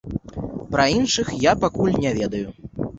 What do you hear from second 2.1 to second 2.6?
ведаю.